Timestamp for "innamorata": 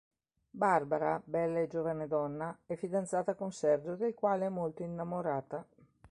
4.81-5.63